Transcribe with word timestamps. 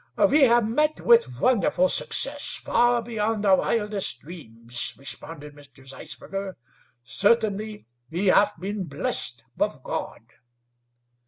"We 0.31 0.45
have 0.45 0.67
met 0.67 1.01
with 1.01 1.39
wonderful 1.39 1.87
success, 1.87 2.55
far 2.63 3.03
beyond 3.03 3.45
our 3.45 3.57
wildest 3.57 4.21
dreams," 4.21 4.95
responded 4.97 5.53
Mr. 5.53 5.87
Zeisberger. 5.87 6.55
"Certainly 7.03 7.85
we 8.09 8.25
have 8.25 8.53
been 8.59 8.85
blessed 8.85 9.43
of 9.59 9.83
God." 9.83 10.21